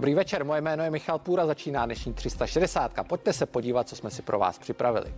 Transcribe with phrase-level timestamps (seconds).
[0.00, 2.92] Dobrý večer, moje jméno je Michal Půra, začíná dnešní 360.
[3.02, 5.14] Pojďte se podívat, co jsme si pro vás připravili.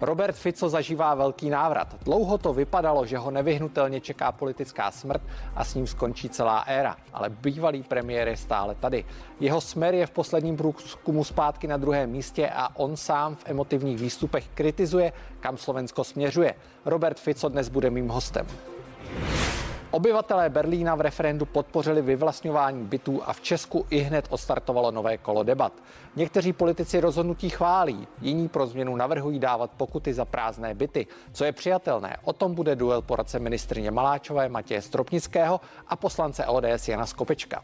[0.00, 1.96] Robert Fico zažívá velký návrat.
[2.04, 5.22] Dlouho to vypadalo, že ho nevyhnutelně čeká politická smrt
[5.54, 6.96] a s ním skončí celá éra.
[7.12, 9.04] Ale bývalý premiér je stále tady.
[9.40, 13.98] Jeho smer je v posledním průzkumu zpátky na druhém místě a on sám v emotivních
[13.98, 16.54] výstupech kritizuje, kam Slovensko směřuje.
[16.84, 18.46] Robert Fico dnes bude mým hostem.
[19.96, 25.42] Obyvatelé Berlína v referendu podpořili vyvlastňování bytů a v Česku i hned odstartovalo nové kolo
[25.42, 25.72] debat.
[26.16, 31.06] Někteří politici rozhodnutí chválí, jiní pro změnu navrhují dávat pokuty za prázdné byty.
[31.32, 32.16] Co je přijatelné?
[32.24, 37.62] O tom bude duel poradce ministrině Maláčové Matěje Stropnického a poslance ODS Jana Skopečka.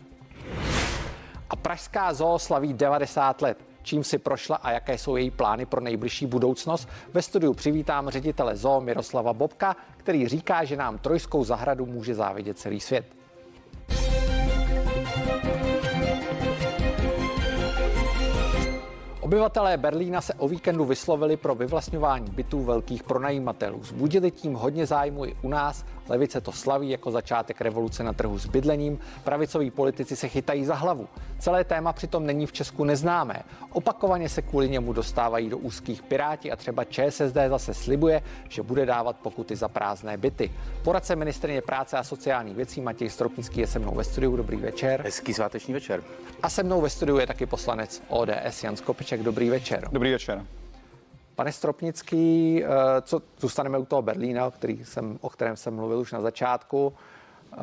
[1.51, 5.81] A Pražská zoo slaví 90 let čím si prošla a jaké jsou její plány pro
[5.81, 6.89] nejbližší budoucnost.
[7.13, 12.59] Ve studiu přivítám ředitele zoo Miroslava Bobka, který říká, že nám trojskou zahradu může závidět
[12.59, 13.22] celý svět.
[19.33, 23.85] Obyvatelé Berlína se o víkendu vyslovili pro vyvlastňování bytů velkých pronajímatelů.
[23.85, 25.85] Zbudili tím hodně zájmu i u nás.
[26.09, 28.99] Levice to slaví jako začátek revoluce na trhu s bydlením.
[29.25, 31.09] Pravicoví politici se chytají za hlavu.
[31.39, 33.43] Celé téma přitom není v Česku neznámé.
[33.73, 38.87] Opakovaně se kvůli němu dostávají do úzkých piráti a třeba ČSSD zase slibuje, že bude
[38.87, 40.53] dávat pokuty za prázdné byty.
[40.85, 44.37] Poradce ministrině práce a sociálních věcí Matěj Stropnický je se mnou ve studiu.
[44.37, 45.03] Dobrý večer.
[45.05, 46.03] Hezký sváteční večer.
[46.43, 48.77] A se mnou ve studiu je taky poslanec ODS Jan
[49.23, 49.89] Dobrý večer.
[49.93, 50.47] Dobrý večer.
[51.35, 52.69] Pane Stropnický, eh,
[53.03, 56.93] co zůstaneme u toho Berlína, o, který jsem, o kterém jsem mluvil už na začátku.
[57.53, 57.57] Eh,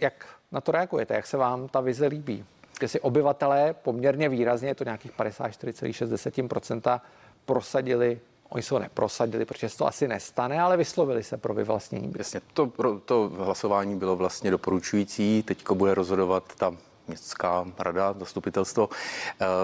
[0.00, 1.14] jak na to reagujete?
[1.14, 2.44] Jak se vám ta vize líbí?
[2.86, 7.00] si obyvatelé poměrně výrazně, je to nějakých 54,6%
[7.44, 12.12] prosadili Oni se ho neprosadili, protože se to asi nestane, ale vyslovili se pro vyvlastnění.
[12.18, 12.72] Jasně, to,
[13.04, 15.42] to hlasování bylo vlastně doporučující.
[15.42, 16.76] Teďko bude rozhodovat ta
[17.08, 18.88] městská rada, zastupitelstvo.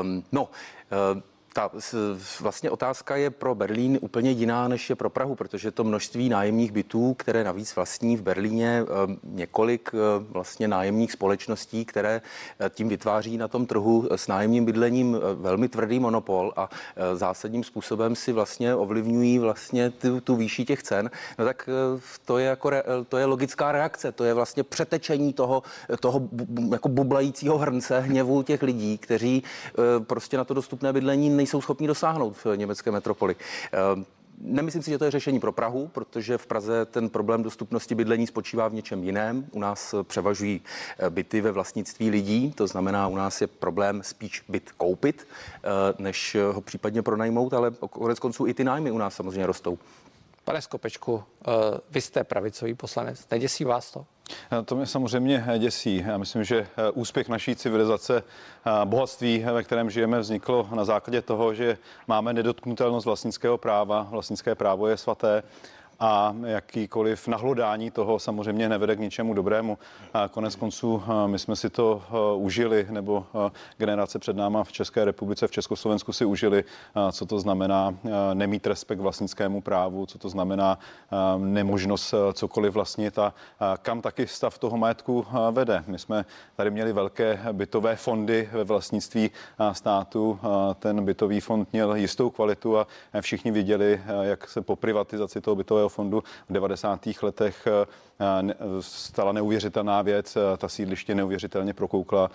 [0.02, 0.48] Um, no,
[0.90, 1.16] uh,
[1.56, 1.70] ta
[2.40, 6.72] vlastně otázka je pro Berlín úplně jiná, než je pro Prahu, protože to množství nájemních
[6.72, 9.98] bytů, které navíc vlastní v Berlíně eh, několik eh,
[10.30, 12.22] vlastně nájemních společností, které
[12.60, 16.70] eh, tím vytváří na tom trhu s nájemním bydlením velmi tvrdý monopol a
[17.14, 21.68] zásadním způsobem si vlastně ovlivňují vlastně tu, tu výši těch cen, no tak
[22.24, 22.70] to je, jako,
[23.08, 25.62] to je logická reakce, to je vlastně přetečení toho,
[26.00, 26.28] toho
[26.72, 29.42] jako bublajícího hrnce hněvu těch lidí, kteří
[30.06, 33.36] prostě na to dostupné bydlení nejsou schopni dosáhnout v německé metropoli.
[33.72, 34.06] Ehm,
[34.40, 38.26] nemyslím si, že to je řešení pro Prahu, protože v Praze ten problém dostupnosti bydlení
[38.26, 39.46] spočívá v něčem jiném.
[39.52, 40.60] U nás převažují
[40.98, 45.68] eh, byty ve vlastnictví lidí, to znamená, u nás je problém spíš byt koupit, eh,
[45.98, 49.78] než ho případně pronajmout, ale konec konců i ty nájmy u nás samozřejmě rostou.
[50.46, 51.50] Pane Skopečku, eh,
[51.90, 54.06] vy jste pravicový poslanec, neděsí vás to?
[54.52, 56.04] Eh, to mě samozřejmě děsí.
[56.06, 58.22] Já myslím, že eh, úspěch naší civilizace,
[58.84, 64.06] bohatství, ve kterém žijeme, vzniklo na základě toho, že máme nedotknutelnost vlastnického práva.
[64.10, 65.42] Vlastnické právo je svaté
[66.00, 69.78] a jakýkoliv nahlodání toho samozřejmě nevede k ničemu dobrému.
[70.14, 72.02] A konec konců my jsme si to
[72.36, 73.26] užili, nebo
[73.78, 76.64] generace před náma v České republice, v Československu si užili,
[77.12, 77.94] co to znamená
[78.34, 80.78] nemít respekt vlastnickému právu, co to znamená
[81.38, 83.34] nemožnost cokoliv vlastnit a
[83.82, 85.84] kam taky stav toho majetku vede.
[85.86, 86.24] My jsme
[86.56, 89.30] tady měli velké bytové fondy ve vlastnictví
[89.72, 90.38] státu.
[90.78, 92.86] Ten bytový fond měl jistou kvalitu a
[93.20, 97.06] všichni viděli, jak se po privatizaci toho bytového bytového fondu v 90.
[97.22, 97.86] letech eh,
[98.80, 100.36] stala neuvěřitelná věc.
[100.36, 102.30] Eh, ta sídliště neuvěřitelně prokoukla.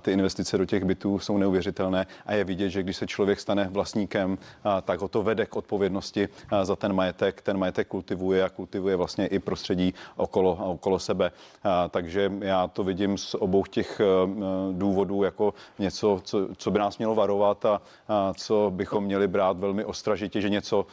[0.00, 3.68] Ty investice do těch bytů jsou neuvěřitelné a je vidět, že když se člověk stane
[3.70, 4.38] vlastníkem,
[4.82, 6.28] tak ho to vede k odpovědnosti
[6.62, 7.42] za ten majetek.
[7.42, 11.32] Ten majetek kultivuje a kultivuje vlastně i prostředí okolo, okolo sebe.
[11.90, 14.04] Takže já to vidím z obou těch eh,
[14.72, 17.80] důvodů jako něco, co, co by nás mělo varovat a,
[18.36, 20.86] co bychom měli brát velmi ostražitě, že něco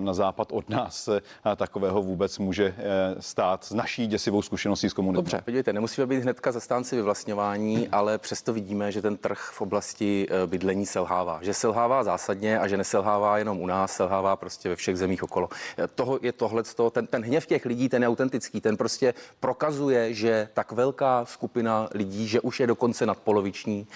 [0.00, 1.20] na západ od nás se
[1.58, 2.82] takového vůbec může eh,
[3.20, 5.22] stát s naší děsivou zkušeností s komunitou.
[5.22, 10.26] Dobře, podívejte, nemusíme být hnedka zastánci vyvlastňování, ale přesto vidíme, že ten trh v oblasti
[10.30, 11.38] eh, bydlení selhává.
[11.42, 15.48] Že selhává zásadně a že neselhává jenom u nás, selhává prostě ve všech zemích okolo.
[15.78, 20.14] Eh, toho je tohle, ten, ten hněv těch lidí, ten je autentický, ten prostě prokazuje,
[20.14, 23.86] že tak velká skupina lidí, že už je dokonce nadpoloviční,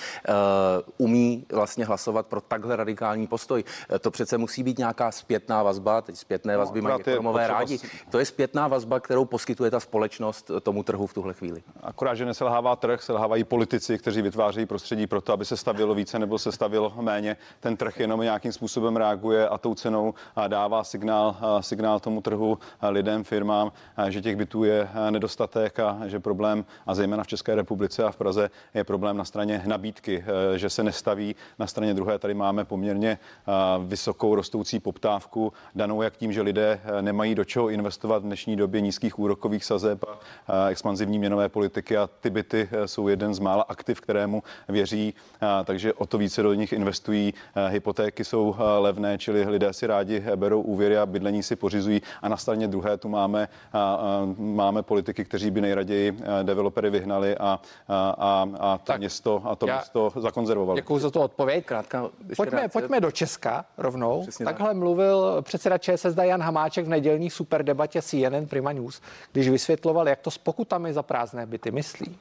[0.98, 3.64] umí vlastně hlasovat pro takhle radikální postoj.
[4.00, 7.78] To přece musí být nějaká zpětná vazba, teď zpětné vazby no, mají ekonomové rádi.
[8.10, 11.62] To je zpětná vazba, kterou poskytuje ta společnost tomu trhu v tuhle chvíli.
[11.82, 16.18] Akorát, že neselhává trh, selhávají politici, kteří vytváří prostředí pro to, aby se stavilo více
[16.18, 17.36] nebo se stavilo méně.
[17.60, 20.14] Ten trh jenom nějakým způsobem reaguje a tou cenou
[20.48, 22.58] dává signál, signál tomu trhu,
[22.88, 23.72] lidem, firmám,
[24.08, 28.16] že těch bytů je nedostatek a že problém, a zejména v České republice a v
[28.16, 30.24] Praze, je problém na straně nabídky,
[30.56, 31.36] že se nestaví.
[31.58, 33.18] Na straně druhé tady máme poměrně
[33.86, 38.80] vysokou rostoucí poptávku, danou jak tím, že lidé nemají do čeho investovat v dnešní době
[38.80, 40.04] nízkých úrokových sazeb
[40.46, 45.14] a expanzivní měnové politiky a ty byty jsou jeden z mála aktiv, kterému věří,
[45.64, 47.34] takže o to více do nich investují.
[47.68, 52.36] Hypotéky jsou levné, čili lidé si rádi berou úvěry a bydlení si pořizují a na
[52.36, 53.48] straně druhé tu máme,
[54.38, 59.66] máme politiky, kteří by nejraději developery vyhnali a, a, a to tak, město a to
[59.66, 60.80] já, město zakonzervovali.
[60.80, 61.66] Děkuji za tu odpověď.
[61.66, 64.22] Krátka, pojďme, pojďme do Česka rovnou.
[64.22, 64.76] Přesně Takhle tak.
[64.76, 69.00] mluvil předseda ČSSD Jan Hamáček v nedělní superdebatě CNN Prima News,
[69.32, 72.18] když vysvětloval, jak to s pokutami za prázdné byty myslí.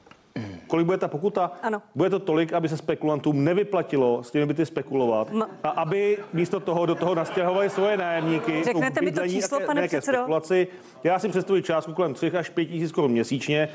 [0.66, 1.52] Kolik bude ta pokuta?
[1.62, 1.82] Ano.
[1.94, 5.48] Bude to tolik, aby se spekulantům nevyplatilo s těmi byty spekulovat no.
[5.62, 8.64] a aby místo toho do toho nastěhovali svoje nájemníky.
[8.64, 10.18] Řeknete mi to číslo, jaké, pane předsedo?
[10.18, 10.68] Spekulaci.
[11.04, 13.68] Já si představuji částku kolem 3 až 5 tisíc korun měsíčně.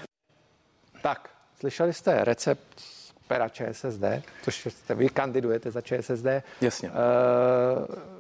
[1.02, 1.30] Tak,
[1.60, 2.82] slyšeli jste recept
[3.28, 4.04] pera ČSSD,
[4.44, 6.26] což jste, vy kandidujete za ČSSD.
[6.62, 6.90] Jasně.
[6.90, 6.96] Uh,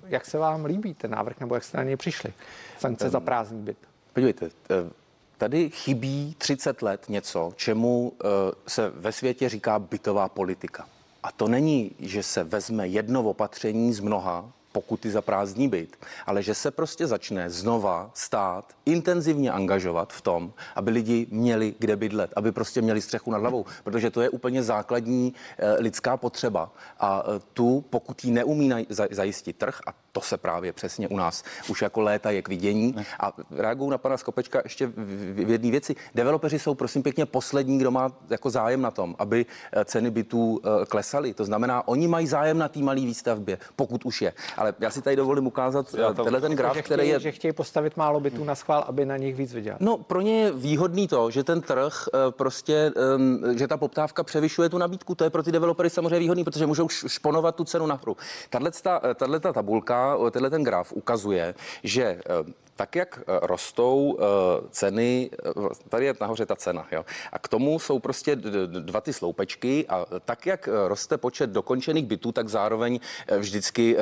[0.09, 2.33] jak se vám líbí ten návrh, nebo jak jste na něj přišli?
[2.79, 3.77] Sankce um, za prázdný byt.
[4.13, 4.51] Podívejte, uh,
[5.37, 8.29] Tady chybí 30 let něco, čemu uh,
[8.67, 10.87] se ve světě říká bytová politika.
[11.23, 16.43] A to není, že se vezme jedno opatření z mnoha, pokuty za prázdný byt, ale
[16.43, 22.29] že se prostě začne znova stát intenzivně angažovat v tom, aby lidi měli kde bydlet,
[22.35, 26.69] aby prostě měli střechu nad hlavou, protože to je úplně základní eh, lidská potřeba.
[26.99, 31.43] A eh, tu, pokud ji neumí zajistit trh, a to se právě přesně u nás
[31.69, 32.95] už jako léta je k vidění.
[33.19, 35.95] A reaguju na pana Skopečka ještě v jedné věci.
[36.15, 40.61] Developeři jsou prosím pěkně poslední, kdo má jako zájem na tom, aby eh, ceny bytů
[40.87, 41.33] klesaly.
[41.33, 44.33] To znamená, oni mají zájem na té malé výstavbě, pokud už je.
[44.57, 47.19] Ale já si tady dovolím ukázat tenhle ten graf, který je...
[47.19, 49.77] Že chtějí postavit málo bytů na schvál aby na nich víc vydělal?
[49.81, 52.91] No, pro ně je výhodný to, že ten trh eh, prostě,
[53.55, 55.15] že ta poptávka převyšuje tu nabídku.
[55.15, 58.17] To je pro ty developery samozřejmě výhodný, protože můžou šponovat tu cenu nahoru.
[58.49, 62.19] Tahle ta tabulka, tenhle ten graf ukazuje, že
[62.77, 64.23] tak jak eh, rostou eh,
[64.71, 65.49] ceny, eh,
[65.89, 68.35] tady je nahoře ta cena, jo, a k tomu jsou prostě
[68.65, 72.99] dva ty sloupečky a tak jak roste počet dokončených bytů, tak zároveň
[73.37, 73.97] vždycky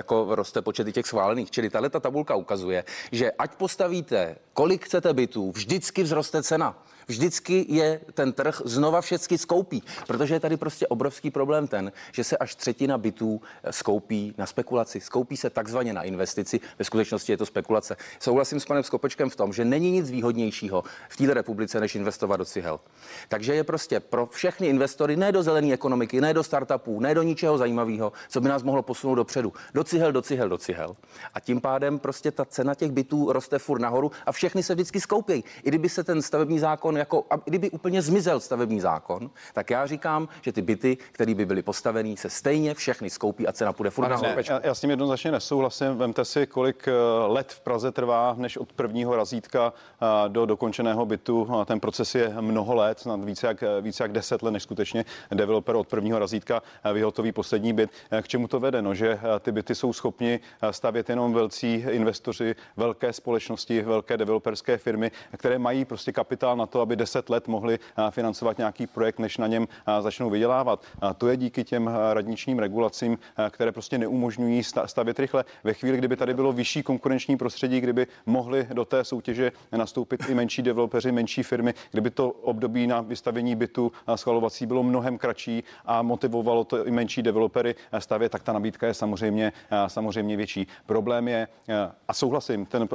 [0.00, 1.50] jako roste počet těch schválených.
[1.50, 7.66] Čili tahle ta tabulka ukazuje, že ať postavíte, kolik chcete bytů, vždycky vzroste cena vždycky
[7.68, 12.36] je ten trh znova všechny skoupí, protože je tady prostě obrovský problém ten, že se
[12.36, 17.36] až třetina bytů eh, skoupí na spekulaci, skoupí se takzvaně na investici, ve skutečnosti je
[17.36, 17.96] to spekulace.
[18.20, 22.36] Souhlasím s panem Skopečkem v tom, že není nic výhodnějšího v této republice, než investovat
[22.36, 22.80] do cihel.
[23.28, 27.22] Takže je prostě pro všechny investory, ne do zelené ekonomiky, ne do startupů, ne do
[27.22, 29.52] ničeho zajímavého, co by nás mohlo posunout dopředu.
[29.74, 30.96] Do cihel, do cihel, do cihel.
[31.34, 35.00] A tím pádem prostě ta cena těch bytů roste furt nahoru a všechny se vždycky
[35.00, 35.44] skoupí.
[35.62, 40.28] I kdyby se ten stavební zákon jako, kdyby úplně zmizel stavební zákon, tak já říkám,
[40.42, 44.08] že ty byty, které by byly postaveny, se stejně všechny skoupí a cena půjde furt
[44.08, 44.28] nahoru.
[44.48, 45.96] Já, já s tím jednoznačně nesouhlasím.
[45.96, 46.92] Vemte si, kolik eh,
[47.26, 51.48] let v Praze trvá, než od prvního razítka eh, do dokončeného bytu.
[51.64, 55.76] Ten proces je mnoho let, snad více jak, více jak deset let, než skutečně developer
[55.76, 57.90] od prvního razítka eh, vyhotoví poslední byt.
[58.22, 58.82] K čemu to vede?
[58.82, 65.10] No, že ty byty jsou schopni stavět jenom velcí investoři, velké společnosti, velké developerské firmy,
[65.36, 69.38] které mají prostě kapitál na to, aby 10 let mohli eh, financovat nějaký projekt, než
[69.38, 70.84] na něm eh, začnou vydělávat.
[71.18, 73.18] To je díky těm eh, radničním regulacím,
[73.50, 75.44] které prostě neumožňují stavět rychle.
[75.64, 80.34] Ve chvíli, kdyby tady bylo vyšší konkurenční prostředí, kdyby mohli do té soutěže nastoupit i
[80.34, 86.02] menší developeři, menší firmy, kdyby to období na vystavení bytu schvalovací bylo mnohem kratší a
[86.02, 89.52] motivovalo to i menší developery stavět, tak ta nabídka je samozřejmě,
[89.86, 90.66] samozřejmě větší.
[90.86, 91.48] Problém je,
[92.08, 92.88] a souhlasím, ten,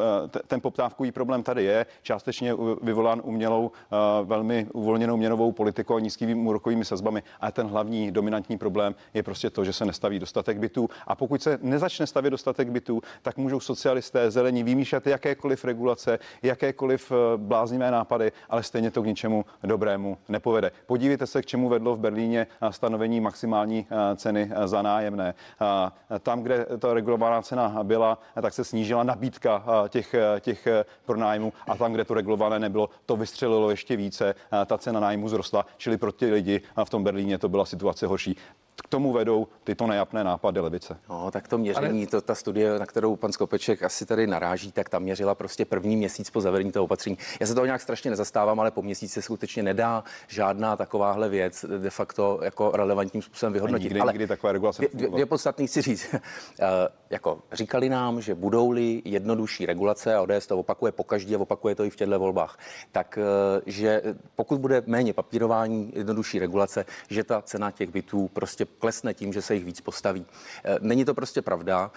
[0.48, 3.72] ten poptávkový problém tady je, částečně vyvolán umělou
[4.24, 7.24] velmi uvolněnou měnovou politikou a nízkými úrokovými sazbami.
[7.42, 10.90] A ten hlavní dominantní problém je prostě to, že se nestaví dostatek bytů.
[11.08, 17.12] A pokud se nezačne stavět dostatek bytů, tak můžou socialisté, zelení vymýšlet jakékoliv regulace, jakékoliv
[17.12, 20.72] eh, bláznivé nápady, ale stejně to k ničemu dobrému nepovede.
[20.86, 25.34] Podívejte se, k čemu vedlo v Berlíně stanovení maximální eh, ceny eh, za nájemné.
[26.22, 30.68] Tam, kde ta regulovaná cena byla, tak se snížila nabídka těch, těch
[31.06, 35.66] pronájmů a tam, kde to regulované nebylo, to vystřelilo ještě více, ta cena nájmu zrostla,
[35.78, 38.38] čili pro ty lidi v tom Berlíně to byla situace horší
[38.76, 40.98] k tomu vedou tyto nejapné nápady levice.
[41.10, 42.08] No, tak to měření, Ale...
[42.08, 45.98] to, ta studie, na kterou pan Skopeček asi tady naráží, tak tam měřila prostě první
[45.98, 47.18] měsíc po zavedení toho opatření.
[47.40, 51.66] Já se toho nějak strašně nezastávám, ale po měsíci se skutečně nedá žádná takováhle věc
[51.78, 53.84] de facto jako relevantním způsobem vyhodnotit.
[53.84, 54.84] Nikdy, ale nikdy taková regulace.
[54.94, 56.16] Dvě, dvě podstatný chci říct.
[56.60, 61.76] Eh, jako říkali nám, že budou-li jednodušší regulace, a ODS to opakuje pokaždé a opakuje
[61.76, 62.58] to i v těchto volbách,
[62.92, 64.02] tak eh, že
[64.36, 69.42] pokud bude méně papírování, jednodušší regulace, že ta cena těch bytů prostě klesne tím, že
[69.42, 70.26] se jich víc postaví.
[70.64, 71.92] Eh, není to prostě pravda.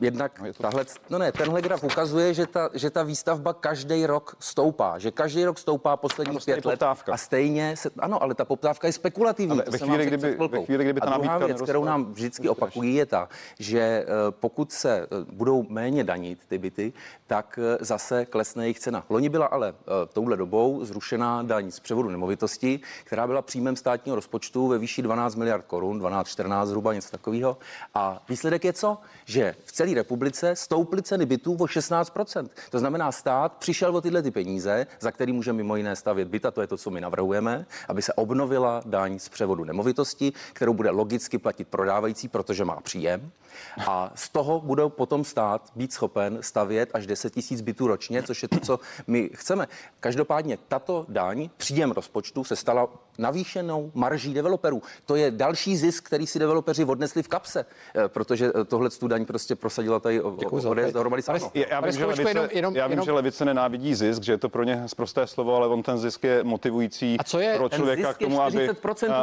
[0.00, 4.36] Jednak no tahle, no ne, tenhle graf ukazuje, že ta, že ta výstavba každý rok
[4.40, 8.86] stoupá, že každý rok stoupá posledních pět let a stejně se, ano, ale ta poptávka
[8.86, 9.52] je spekulativní.
[9.52, 12.94] Ale ve chvíli, kdyby, ve chvíli, kdyby ta a druhá věc, kterou nám vždycky opakují,
[12.94, 16.92] je ta, že pokud se eh, budou méně danit ty byty,
[17.26, 19.04] tak eh, zase klesne jejich cena.
[19.08, 24.14] Loni byla ale eh, touhle dobou zrušená daň z převodu nemovitosti, která byla příjmem státního
[24.14, 27.56] rozpočtu ve výši 12 miliard korun, 12-14 zhruba něco takového.
[27.94, 28.98] A výsledek je co?
[29.24, 32.48] Že v celé republice stouply ceny bytů o 16%.
[32.70, 36.46] To znamená, stát přišel o tyhle ty peníze, za který může mimo jiné stavět byt,
[36.46, 40.74] a to je to, co my navrhujeme, aby se obnovila daň z převodu nemovitosti, kterou
[40.74, 43.30] bude logicky platit prodávající, protože má příjem.
[43.86, 48.42] A z toho bude potom stát být schopen stavět až 10 tisíc bytů ročně, což
[48.42, 49.68] je to, co my chceme.
[50.00, 54.82] Každopádně tato daň, příjem rozpočtu, se stala navýšenou marží developerů.
[55.04, 59.08] To je další zisk, který si developeři odnesli v kapse, eh, protože eh, tohle tu
[59.08, 61.22] daň prostě prosadila tady ODS dohromady.
[61.54, 63.04] Já vím, že levice, jenom, jenom, já vím, jenom...
[63.04, 66.24] že levice nenávidí zisk, že je to pro ně zprosté slovo, ale on ten zisk
[66.24, 67.56] je motivující A co je?
[67.56, 68.68] pro člověka k tomu, aby,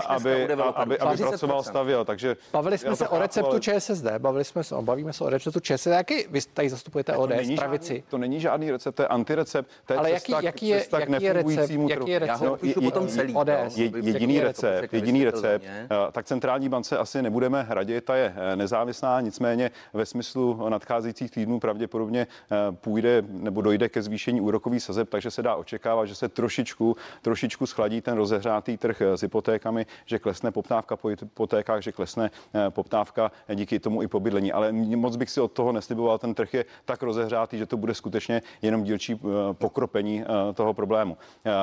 [0.07, 2.05] aby, aby, aby, pracoval, stavěl.
[2.05, 5.87] Takže bavili jsme se o receptu ČSSD, bavili jsme se, bavíme se o receptu ČSSD.
[5.87, 7.93] Jaký vy tady zastupujete ODS, to pravici?
[7.93, 9.69] Žádný, to není žádný recept, to je antirecept.
[9.85, 11.71] To je ale jaký, jaký je, jaký je recept?
[11.89, 12.41] Jaký je recept?
[12.41, 13.33] Já ho potom celý.
[13.33, 18.55] ODS jediný recept, jediný recept, eh, tak centrální bance asi nebudeme hradit, ta je eh,
[18.55, 25.09] nezávislá, nicméně ve smyslu nadcházejících týdnů pravděpodobně eh, půjde nebo dojde ke zvýšení úrokových sazeb,
[25.09, 30.19] takže se dá očekávat, že se trošičku, trošičku schladí ten rozehřátý trh s hypotékami, že
[30.19, 32.31] klesne poptávka po hypotékách, že klesne
[32.69, 34.51] poptávka díky tomu i pobydlení.
[34.51, 37.93] Ale moc bych si od toho nesliboval, ten trh je tak rozehřátý, že to bude
[37.93, 39.19] skutečně jenom dílčí
[39.53, 40.23] pokropení
[40.53, 41.17] toho problému.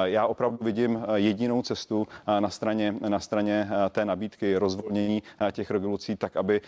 [0.05, 2.09] Já opravdu vidím jedinou cestu
[2.41, 6.61] na straně, na straně té nabídky rozvolnění těch regulací, tak aby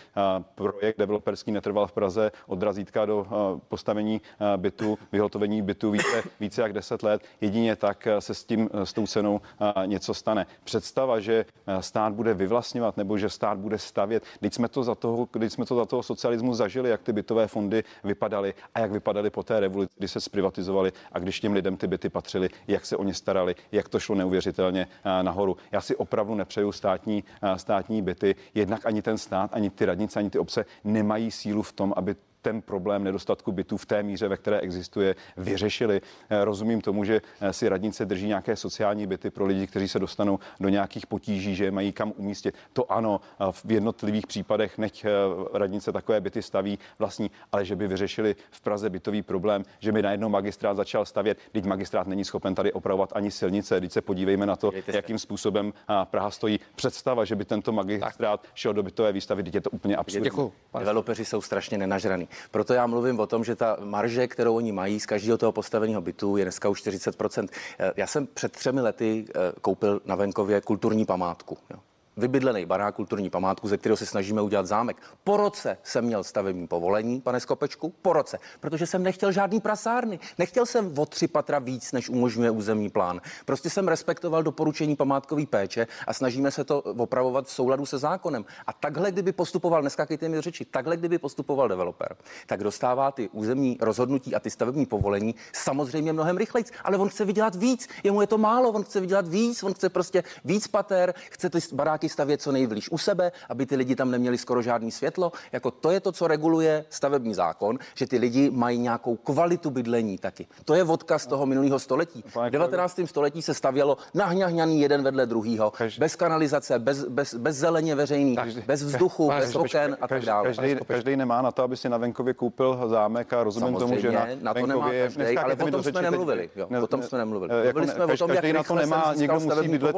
[0.55, 3.27] projekt developerský netrval v Praze od razítka do
[3.67, 4.21] postavení
[4.57, 7.21] bytu, vyhotovení bytu více, více jak 10 let.
[7.41, 9.41] Jedině tak se s tím, s tou cenou
[9.85, 10.45] něco stane.
[10.63, 11.45] Představa, že
[11.79, 15.65] stát bude vyvlastňovat nebo že stát bude stavět, když jsme to za toho, když jsme
[15.65, 19.59] to za toho socialismu zažili, jak ty bytové fondy vypadaly a jak vypadaly po té
[19.59, 23.13] revoluci, kdy se zprivatizovali a když těm lidem ty byty patřily, jak se o ně
[23.13, 24.87] starali, jak to šlo neuvěřitelně
[25.33, 25.57] nahoru.
[25.71, 27.23] Já si opravdu nepřeju státní,
[27.55, 28.35] státní byty.
[28.55, 32.15] Jednak ani ten stát, ani ty radnice, ani ty obce nemají sílu v tom, aby
[32.43, 36.01] ten problém nedostatku bytů v té míře, ve které existuje, vyřešili.
[36.29, 39.99] Eh, rozumím tomu, že eh, si radnice drží nějaké sociální byty pro lidi, kteří se
[39.99, 42.55] dostanou do nějakých potíží, že mají kam umístit.
[42.73, 43.21] To ano,
[43.51, 45.09] v jednotlivých případech nech eh,
[45.53, 50.01] radnice takové byty staví vlastní, ale že by vyřešili v Praze bytový problém, že by
[50.01, 53.81] najednou magistrát začal stavět, teď magistrát není schopen tady opravovat ani silnice.
[53.81, 55.73] Teď se podívejme na to, jakým způsobem
[56.03, 56.59] Praha stojí.
[56.75, 60.23] Představa, že by tento magistrát šel do bytové výstavy, teď je to úplně absurdní.
[60.23, 60.53] Děkuji.
[60.79, 62.27] Developeři jsou strašně nenažraný.
[62.51, 66.01] Proto já mluvím o tom, že ta marže, kterou oni mají z každého toho postaveného
[66.01, 67.47] bytu, je dneska už 40%.
[67.79, 71.57] Eh, já jsem před třemi lety eh, koupil na venkově kulturní památku.
[71.69, 71.79] Jo
[72.17, 74.97] vybydlený barák kulturní památku, ze kterého se snažíme udělat zámek.
[75.23, 80.19] Po roce jsem měl stavební povolení, pane Skopečku, po roce, protože jsem nechtěl žádný prasárny.
[80.37, 83.21] Nechtěl jsem o tři patra víc, než umožňuje územní plán.
[83.45, 88.45] Prostě jsem respektoval doporučení památkové péče a snažíme se to opravovat v souladu se zákonem.
[88.67, 92.15] A takhle, kdyby postupoval, neskakejte mi řeči, takhle, kdyby postupoval developer,
[92.45, 96.65] tak dostává ty územní rozhodnutí a ty stavební povolení samozřejmě mnohem rychleji.
[96.83, 99.89] Ale on chce vydělat víc, jemu je to málo, on chce vydělat víc, on chce
[99.89, 103.95] prostě víc pater, chce ty baráky baráky stavět co nejblíž u sebe, aby ty lidi
[103.95, 105.31] tam neměli skoro žádný světlo.
[105.51, 110.17] Jako to je to, co reguluje stavební zákon, že ty lidi mají nějakou kvalitu bydlení
[110.17, 110.47] taky.
[110.65, 112.23] To je odkaz toho minulého století.
[112.27, 113.01] V 19.
[113.05, 118.35] století se stavělo nahňahňaný jeden vedle druhého, každý, bez kanalizace, bez, bez, bez zeleně veřejný,
[118.35, 120.53] každý, bez vzduchu, každý, bez oken a tak dále.
[120.53, 124.01] Každý, každý nemá na to, aby si na venkově koupil zámek a rozumím Samozřejmě, tomu,
[124.01, 126.49] že na, na to nemá každý, ale o tom jsme nemluvili.
[126.55, 127.65] Jo, o tom jsme nemluvili.
[127.65, 129.95] Jako, jsme o tom, jak na to nemá, někdo musí bydlet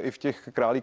[0.00, 0.80] i v těch, i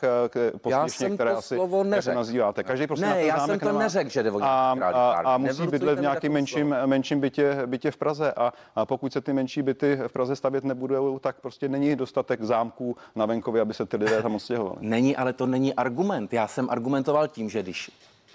[0.00, 2.14] těch králíkárnách posměšně, které asi slovo neřek.
[2.14, 2.62] nazýváte.
[2.62, 3.78] Každý prostě ne, já jsem to nemá.
[3.78, 7.90] neřekl, že jde o a, a, a musí bydlet v nějakém menším, menším bytě, bytě
[7.90, 8.32] v Praze.
[8.32, 12.42] A, a pokud se ty menší byty v Praze stavět nebudou, tak prostě není dostatek
[12.42, 14.76] zámků na venkově, aby se ty lidé tam odstěhovali.
[14.80, 16.32] Není, ale to není argument.
[16.32, 17.90] Já jsem argumentoval tím, že když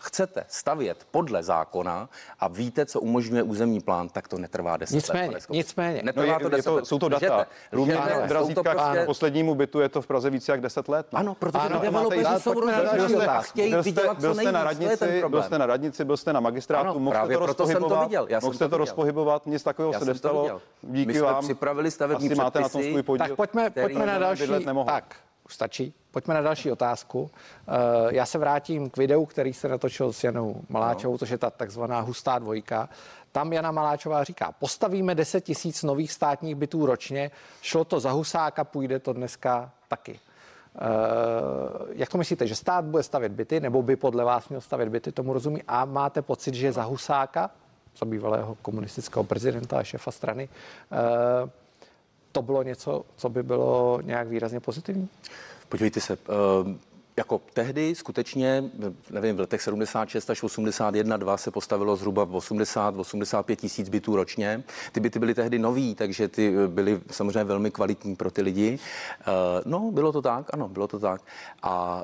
[0.05, 2.09] chcete stavět podle zákona
[2.39, 5.43] a víte, co umožňuje územní plán, tak to netrvá 10 nicméně, let.
[5.49, 6.85] Nicméně, netrvá no je, to 10 je to, let.
[6.85, 7.47] Jsou to data.
[7.71, 9.03] Průměrné drazítka prostě...
[9.03, 11.07] k poslednímu bytu je to v Praze více jak 10 let.
[11.11, 11.19] No.
[11.19, 15.43] Ano, protože ano, developeři jsou rozhodnuti a chtějí byl vydělat byl jste na radnici, byl
[15.43, 18.77] jste na radnici, byl jste na magistrátu, ano, mohl jste to rozpohybovat, mohl jste to
[18.77, 20.61] rozpohybovat, nic takového se nestalo.
[20.81, 21.43] Díky vám.
[21.43, 22.43] připravili stavební předpisy.
[22.43, 23.35] máte na tom svůj podíl.
[23.35, 24.47] Tak pojďme na další.
[24.85, 25.93] Tak, už stačí.
[26.11, 27.31] Pojďme na další otázku.
[27.31, 27.71] Eh,
[28.09, 31.17] já se vrátím k videu, který se natočil s Janou Maláčovou, no.
[31.17, 32.89] což je ta takzvaná hustá dvojka.
[33.31, 38.63] Tam Jana Maláčová říká, postavíme 10 tisíc nových státních bytů ročně, šlo to za Husáka,
[38.63, 40.19] půjde to dneska taky.
[40.75, 44.89] Uh, jak to myslíte, že stát bude stavět byty, nebo by podle vás měl stavět
[44.89, 47.49] byty, tomu rozumí, a máte pocit, že za Husáka,
[47.97, 50.49] za bývalého komunistického prezidenta a šefa strany,
[50.91, 51.49] uh,
[52.35, 55.09] to bylo něco, co by bylo nějak výrazně pozitivní?
[55.69, 56.75] Podívejte se, uh
[57.17, 58.63] jako tehdy skutečně,
[59.09, 64.63] nevím, v letech 76 až 81, 2 se postavilo zhruba 80-85 tisíc bytů ročně.
[64.91, 68.79] Ty byty byly tehdy nový, takže ty byly samozřejmě velmi kvalitní pro ty lidi.
[69.27, 71.21] Uh, no, bylo to tak, ano, bylo to tak.
[71.63, 72.03] A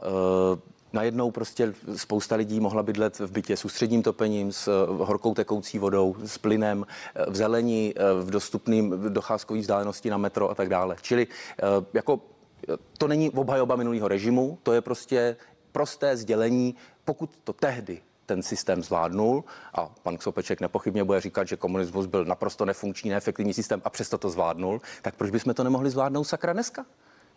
[0.93, 5.79] najednou prostě spousta lidí mohla bydlet v bytě s ústředním topením, s eh, horkou tekoucí
[5.79, 10.69] vodou, s plynem, eh, v zelení, eh, v dostupným docházkový vzdálenosti na metro a tak
[10.69, 10.95] dále.
[11.01, 11.27] Čili
[11.93, 12.19] jako
[12.97, 15.35] to není obhajoba minulého režimu, to je prostě
[15.71, 19.43] prosté sdělení, pokud to tehdy ten systém zvládnul
[19.73, 24.17] a pan Ksopeček nepochybně bude říkat, že komunismus byl naprosto nefunkční, neefektivní systém a přesto
[24.17, 26.85] to zvládnul, tak proč bychom to nemohli zvládnout sakra dneska?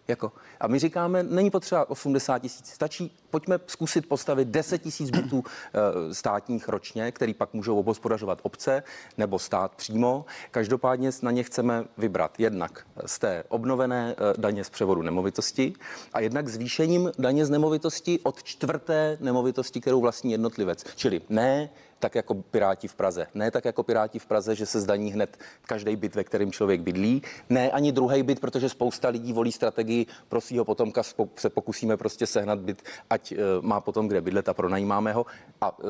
[0.08, 0.32] Jako.
[0.60, 6.14] A my říkáme, není potřeba 80 tisíc, stačí, pojďme zkusit postavit 10 tisíc bytů e,
[6.14, 8.82] státních ročně, který pak můžou obospodařovat obce
[9.18, 10.24] nebo stát přímo.
[10.50, 15.72] Každopádně na ně chceme vybrat jednak z té obnovené e, daně z převodu nemovitosti
[16.12, 20.84] a jednak zvýšením daně z nemovitosti od čtvrté nemovitosti, kterou vlastní jednotlivec.
[20.96, 21.68] Čili ne
[22.04, 23.26] tak jako Piráti v Praze.
[23.34, 26.80] Ne tak jako Piráti v Praze, že se zdaní hned každý byt, ve kterém člověk
[26.80, 27.22] bydlí.
[27.48, 31.02] Ne ani druhý byt, protože spousta lidí volí strategii pro svého potomka
[31.36, 35.26] se pokusíme prostě sehnat byt, ať uh, má potom kde bydlet a pronajímáme ho.
[35.60, 35.84] A uh,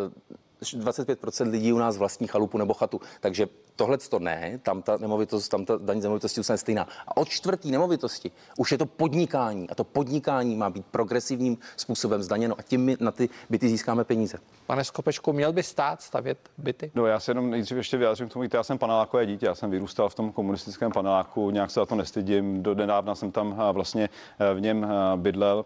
[0.64, 3.00] 25% lidí u nás vlastní chalupu nebo chatu.
[3.20, 6.88] Takže tohle to ne, tam ta nemovitost, tam ta daň z nemovitosti je stejná.
[7.08, 12.22] A od čtvrtý nemovitosti už je to podnikání a to podnikání má být progresivním způsobem
[12.22, 14.38] zdaněno a tím my na ty byty získáme peníze.
[14.66, 16.90] Pane Skopečku, měl by stát stavět byty?
[16.94, 19.70] No já se jenom nejdřív ještě vyjádřím k tomu, já jsem panelákové dítě, já jsem
[19.70, 24.08] vyrůstal v tom komunistickém paneláku, nějak se za to nestydím, do nedávna jsem tam vlastně
[24.54, 24.86] v něm
[25.16, 25.64] bydlel.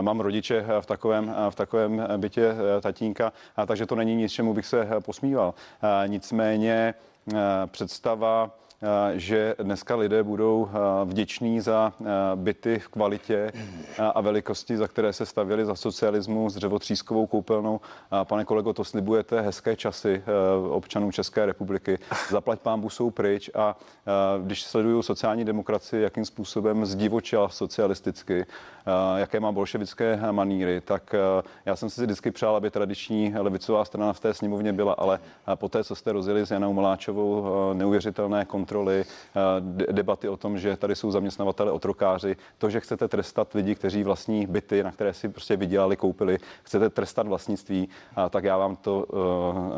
[0.00, 3.32] Mám rodiče v takovém, v takovém bytě tatínka,
[3.66, 5.54] takže to není nic, čemu bych se posmíval.
[6.06, 6.94] Nicméně
[7.66, 8.69] představa Eh,
[9.14, 13.52] že dneska lidé budou eh, vděční za eh, byty v kvalitě
[13.98, 17.80] a velikosti, za které se stavěli za socialismu s dřevotřískovou koupelnou.
[18.24, 20.22] Pane kolego, to slibujete hezké časy
[20.70, 21.98] občanům České republiky.
[22.30, 23.76] Zaplať pán jsou pryč a
[24.44, 28.46] když sleduju sociální demokracii, jakým způsobem zdivočila socialisticky,
[29.16, 31.14] jaké má bolševické maníry, tak
[31.66, 35.18] já jsem si vždycky přál, aby tradiční levicová strana v té sněmovně byla, ale
[35.54, 39.04] po té, co jste rozjeli s Janou Maláčovou neuvěřitelné kontroly, kontroly,
[39.88, 44.02] eh, debaty o tom, že tady jsou zaměstnavatele otrokáři, to, že chcete trestat lidi, kteří
[44.02, 47.88] vlastní byty, na které si prostě vydělali, koupili, chcete trestat vlastnictví,
[48.30, 49.06] tak já vám to,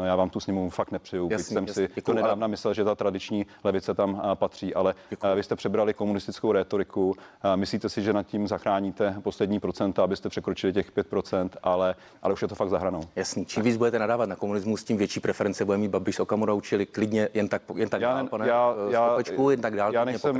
[0.02, 1.28] eh, já vám tu sněmu fakt nepřeju.
[1.30, 2.50] Jasný, jsem jasný, si děkuju, to nedávna ale...
[2.50, 5.34] myslel, že ta tradiční levice tam eh, patří, ale děkuju.
[5.34, 7.14] vy jste přebrali komunistickou rétoriku.
[7.54, 12.42] Myslíte si, že nad tím zachráníte poslední procenta, abyste překročili těch 5%, ale, ale už
[12.42, 13.00] je to fakt zahranou.
[13.16, 13.46] Jasný.
[13.46, 17.28] Čím víc budete nadávat na komunismus, tím větší preference bude mít Babiš Okamura učili klidně
[17.34, 19.94] jen tak, jen tak já, dál, pane já, já, Skopečku a tak dále.
[19.94, 20.36] Já nejsem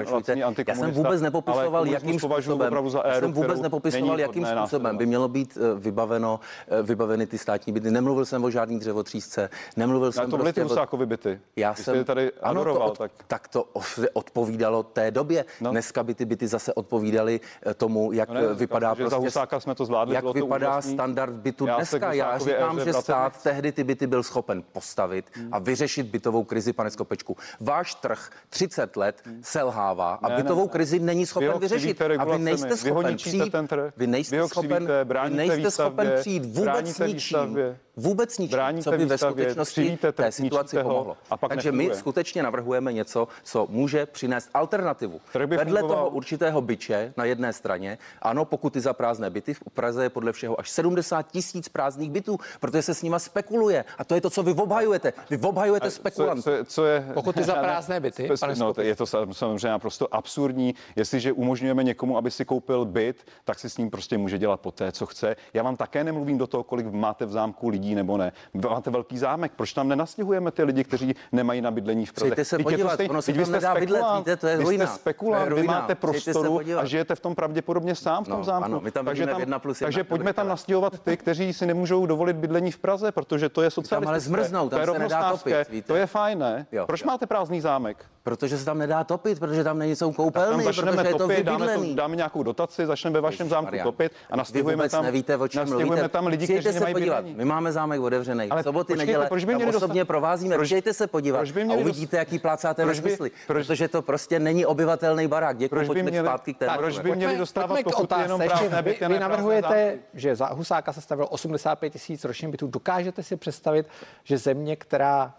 [0.69, 5.07] já jsem vůbec nepopisoval, jakým způsobem, za éru, já jsem vůbec nepopisoval, jakým způsobem by
[5.07, 7.91] mělo být eh, vybaveno, eh, vybaveny ty státní byty.
[7.91, 11.07] Nemluvil jsem o žádný dřevotřísce, nemluvil já jsem to byly prostě ty o...
[11.07, 11.41] byty.
[11.57, 13.13] Já jsem tady ano, to od, tak...
[13.27, 13.69] tak to
[14.13, 15.45] odpovídalo té době.
[15.61, 15.71] No.
[15.71, 19.75] Dneska by ty byty zase odpovídaly eh, tomu, jak no ne, vypadá prostě, za jsme
[19.75, 22.13] to zvládli, jak vypadá standard bytu dneska.
[22.13, 26.91] Já říkám, že stát tehdy ty byty byl schopen postavit a vyřešit bytovou krizi, pane
[26.91, 27.37] Skopečku.
[27.61, 32.03] Váš trh 30 let selhává a bytovou krizi není schopen vyřešit.
[32.19, 34.89] A vy nejste schopen přijít, ten trh, vy nejste schopen,
[35.29, 37.59] vy nejste schopen přijít vůbec ničím,
[37.97, 41.17] vůbec ničím, co by ve skutečnosti té situaci pomohlo.
[41.31, 45.21] A pak Takže my skutečně navrhujeme něco, co může přinést alternativu.
[45.47, 50.11] Vedle toho určitého byče na jedné straně, ano, pokuty za prázdné byty, v Praze je
[50.11, 53.85] podle všeho až 70 tisíc prázdných bytů, protože se s nima spekuluje.
[53.99, 55.13] A to je to, co vy obhajujete.
[55.31, 56.45] Vy obhajujete spekulant.
[56.45, 60.75] Co, co, co je, pokuty za prázdné byty, pane no, je to samozřejmě naprosto absurdní.
[60.97, 64.93] Jestliže umožňujeme někomu, aby si koupil byt, tak si s ním prostě může dělat poté,
[64.93, 65.37] co chce.
[65.55, 68.33] Já vám také nemluvím do toho, kolik máte v zámku lidí nebo ne.
[68.69, 72.31] Máte velký zámek, proč tam nenastěhujeme ty lidi, kteří nemají na bydlení v Praze?
[72.31, 74.65] Přijďte se podívat, stejný, ono se tam nedá bydlet, víte, to je vy.
[74.65, 78.65] Jste spekulant, vy máte prostoru a žijete v tom pravděpodobně sám v tom no, zámku.
[78.65, 81.67] Ano, my tam takže tam, jedna plus jedna, takže pojďme tam nastěhovat ty, kteří si
[81.67, 84.05] nemůžou dovolit bydlení v Praze, protože to je socialistické.
[84.05, 85.87] Tam ale zmrznou, tam to je se nedá topit, víte?
[85.87, 86.67] To je fajn, ne?
[86.73, 87.07] Jo, Proč jo.
[87.07, 88.02] máte prázdný zámek?
[88.25, 91.75] Protože se tam nedá topit, protože tam nejsou koupelny, tam protože je to topit, dáme,
[91.75, 93.85] to, dáme nějakou dotaci, začneme ve vašem zámku Maria.
[93.85, 96.09] topit a nastěhujeme tam, nevíte, o čem mluvíte.
[96.09, 97.25] tam lidi, kteří se nemají podívat.
[97.25, 98.49] My máme zámek otevřený.
[98.51, 100.07] Ale soboty, počkejte, neděle, proč by měli osobně dostat...
[100.07, 100.57] provázíme.
[100.57, 103.31] Proč, Přijďte se podívat proč by a uvidíte, jaký plácáte ve smysli.
[103.47, 105.59] Protože to prostě není obyvatelný barák.
[105.59, 109.09] Děkuji, pojďme měli, zpátky k té Proč by měli dostávat pokuty jenom prázdné byty?
[109.09, 112.67] Vy navrhujete, že za Husáka se stavilo 85 tisíc ročních bytů.
[112.67, 113.87] Dokážete si představit,
[114.25, 115.35] že země, která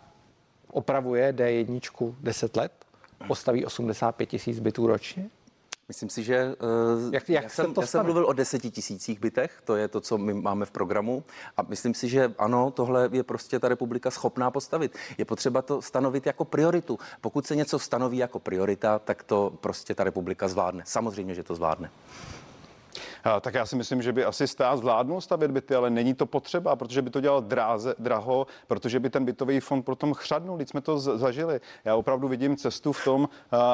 [0.73, 2.71] opravuje D1 10 let,
[3.27, 5.29] postaví 85 tisíc bytů ročně?
[5.87, 9.19] Myslím si, že uh, jak, jak já, jsem, to já jsem mluvil o deseti tisících
[9.19, 11.23] bytech, to je to, co my máme v programu
[11.57, 14.95] a myslím si, že ano, tohle je prostě ta republika schopná postavit.
[15.17, 16.99] Je potřeba to stanovit jako prioritu.
[17.21, 20.83] Pokud se něco stanoví jako priorita, tak to prostě ta republika zvládne.
[20.85, 21.89] Samozřejmě, že to zvládne.
[23.41, 26.75] Tak já si myslím, že by asi stát zvládnul stavět byty, ale není to potřeba,
[26.75, 30.57] protože by to dělal dráze, draho, protože by ten bytový fond potom chřadnul.
[30.57, 31.61] Teď jsme to zažili.
[31.85, 33.29] Já opravdu vidím cestu v tom,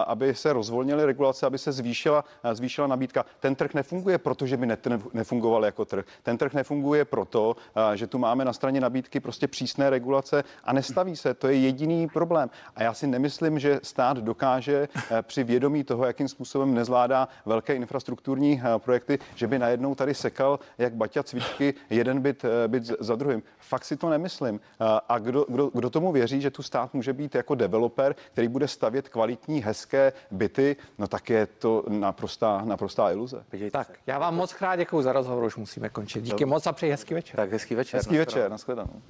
[0.07, 3.25] aby se rozvolnily regulace, aby se zvýšila, zvýšila nabídka.
[3.39, 4.67] Ten trh nefunguje, protože by
[5.13, 6.05] nefungoval jako trh.
[6.23, 7.55] Ten trh nefunguje proto,
[7.95, 11.33] že tu máme na straně nabídky prostě přísné regulace a nestaví se.
[11.33, 12.49] To je jediný problém.
[12.75, 14.87] A já si nemyslím, že stát dokáže
[15.21, 20.93] při vědomí toho, jakým způsobem nezvládá velké infrastrukturní projekty, že by najednou tady sekal jak
[20.93, 23.43] Baťa cvičky jeden byt, eh, byt za druhým.
[23.59, 24.59] Fakt si to nemyslím.
[24.59, 28.47] Eh, a kdo, kdo, kdo tomu věří, že tu stát může být jako developer, který
[28.47, 33.43] bude stavět kvalitní, hezké byty, no tak je to naprostá, naprostá iluze.
[33.71, 36.23] Tak, já vám moc krát děkuji za rozhovor, už musíme končit.
[36.23, 37.35] Díky moc a přeji hezký večer.
[37.35, 37.97] Tak hezký večer.
[37.97, 39.01] Hezký večer, nashledanou.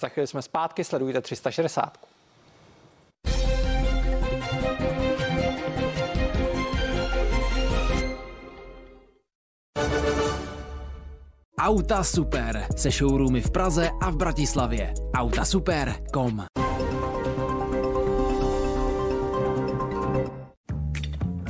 [0.00, 1.98] Za chvíli jsme zpátky, sledujte 360.
[11.62, 14.94] Auta Super se showroomy v Praze a v Bratislavě.
[15.14, 16.46] Autasuper.com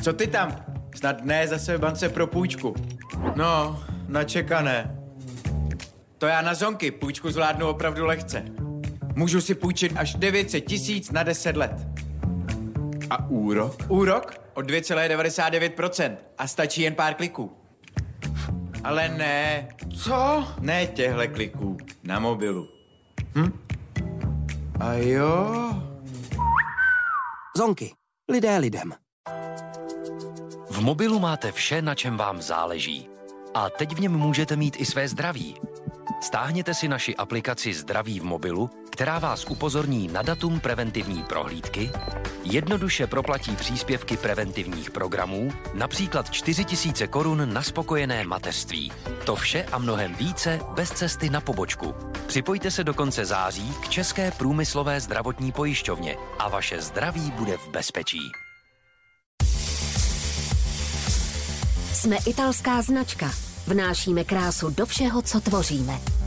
[0.03, 0.65] Co ty tam?
[0.95, 2.75] Snad ne zase v bance pro půjčku.
[3.37, 4.97] No, načekané.
[6.19, 8.45] To já na zonky půjčku zvládnu opravdu lehce.
[9.15, 11.87] Můžu si půjčit až 900 tisíc na 10 let.
[13.11, 13.77] A úrok?
[13.89, 17.62] Úrok o 2,99% a stačí jen pár kliků.
[18.85, 19.69] Ale ne.
[19.97, 20.47] Co?
[20.61, 21.77] Ne těhle kliků.
[22.05, 22.69] Na mobilu.
[23.35, 23.59] Hm?
[24.81, 25.55] A jo?
[27.57, 27.95] Zonky.
[28.29, 28.93] Lidé lidem.
[30.71, 33.09] V mobilu máte vše, na čem vám záleží.
[33.55, 35.55] A teď v něm můžete mít i své zdraví.
[36.21, 41.91] Stáhněte si naši aplikaci Zdraví v mobilu, která vás upozorní na datum preventivní prohlídky,
[42.45, 48.93] jednoduše proplatí příspěvky preventivních programů, například 4000 korun na spokojené mateřství.
[49.25, 51.95] To vše a mnohem více bez cesty na pobočku.
[52.27, 57.69] Připojte se do konce září k České průmyslové zdravotní pojišťovně a vaše zdraví bude v
[57.69, 58.21] bezpečí.
[61.93, 63.31] Jsme italská značka.
[63.67, 66.22] Vnášíme krásu do všeho, co tvoříme.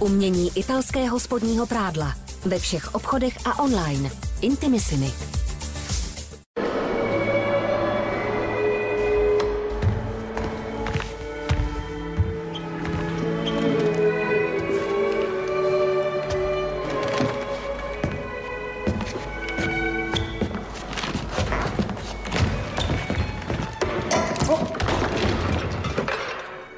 [0.00, 2.14] Umění italského spodního prádla.
[2.44, 4.10] Ve všech obchodech a online.
[4.40, 5.10] Intimissimi.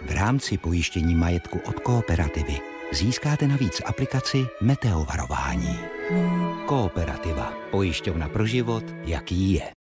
[0.03, 5.79] V rámci pojištění majetku od kooperativy získáte navíc aplikaci Meteovarování.
[6.67, 7.53] Kooperativa.
[7.71, 9.73] Pojišťovna pro život, jaký je.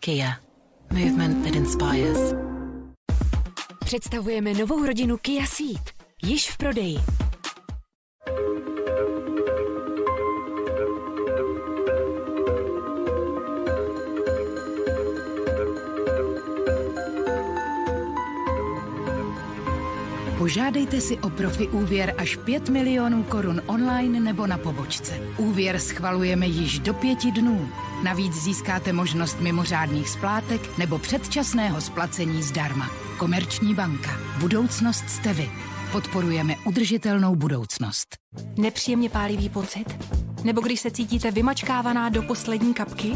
[0.00, 0.47] Kia.
[0.90, 2.34] Movement that inspires.
[3.84, 5.90] Představujeme novou rodinu Kia Ceed.
[6.22, 6.98] Již v prodeji.
[20.48, 25.20] Požádejte si o profi úvěr až 5 milionů korun online nebo na pobočce.
[25.36, 27.68] Úvěr schvalujeme již do pěti dnů.
[28.04, 32.90] Navíc získáte možnost mimořádných splátek nebo předčasného splacení zdarma.
[33.18, 34.10] Komerční banka.
[34.40, 35.50] Budoucnost jste vy.
[35.92, 38.16] Podporujeme udržitelnou budoucnost.
[38.56, 39.96] Nepříjemně pálivý pocit?
[40.44, 43.12] Nebo když se cítíte vymačkávaná do poslední kapky?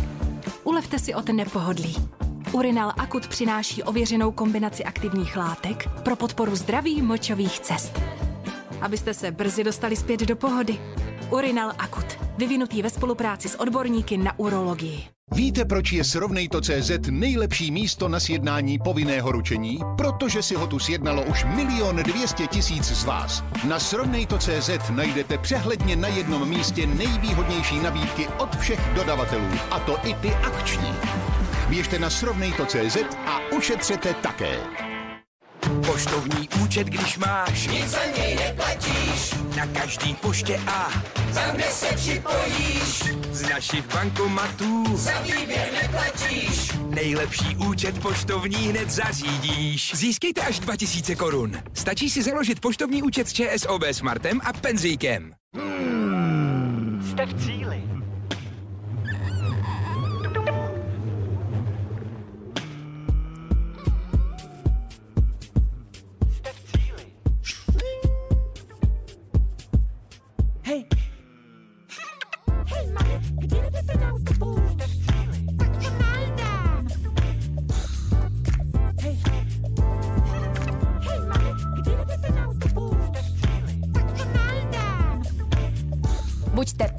[0.64, 2.21] Ulevte si od nepohodlí.
[2.52, 8.00] Urinal Akut přináší ověřenou kombinaci aktivních látek pro podporu zdraví močových cest.
[8.80, 10.78] Abyste se brzy dostali zpět do pohody.
[11.30, 12.06] Urinal Akut,
[12.38, 15.04] vyvinutý ve spolupráci s odborníky na urologii.
[15.34, 19.78] Víte, proč je Srovnej to CZ nejlepší místo na sjednání povinného ručení?
[19.96, 23.44] Protože si ho tu sjednalo už milion dvěstě tisíc z vás.
[23.68, 29.78] Na Srovnej to CZ najdete přehledně na jednom místě nejvýhodnější nabídky od všech dodavatelů, a
[29.78, 30.92] to i ty akční.
[31.72, 34.58] Běžte na srovnejto.cz a ušetřete také.
[35.86, 39.34] Poštovní účet, když máš, nic za něj neplatíš.
[39.56, 40.92] Na každý poště a
[41.34, 43.02] tam, kde se připojíš.
[43.30, 46.70] Z našich bankomatů za výběr neplatíš.
[46.88, 49.92] Nejlepší účet poštovní hned zařídíš.
[49.94, 51.52] Získejte až 2000 korun.
[51.74, 55.34] Stačí si založit poštovní účet s ČSOB Smartem a penzíkem.
[55.54, 57.61] Hmm, jste v cíli.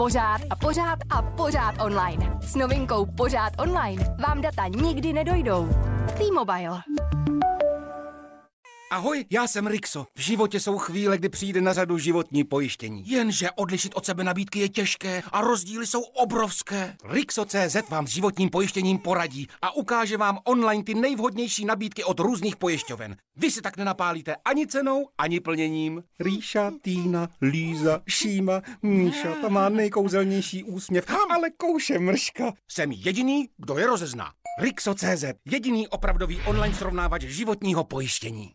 [0.04, 2.38] Pořád a pořád a pořád online.
[2.42, 5.70] S novinkou Pořád online vám data nikdy nedojdou.
[6.18, 6.93] T-Mobile.
[8.94, 10.08] Ahoj, já jsem Rixo.
[10.16, 13.04] V životě jsou chvíle, kdy přijde na řadu životní pojištění.
[13.08, 16.96] Jenže odlišit od sebe nabídky je těžké a rozdíly jsou obrovské.
[17.10, 22.56] Rixo.cz vám s životním pojištěním poradí a ukáže vám online ty nejvhodnější nabídky od různých
[22.56, 23.16] pojišťoven.
[23.36, 26.04] Vy si tak nenapálíte ani cenou, ani plněním.
[26.20, 32.54] Ríša, Týna, Líza, Šíma, Míša, ta má nejkouzelnější úsměv, ale kouše mrška.
[32.72, 34.32] Jsem jediný, kdo je rozezná.
[34.60, 38.54] Rixo.cz, jediný opravdový online srovnávač životního pojištění.